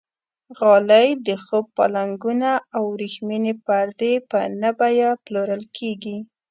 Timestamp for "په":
4.29-4.39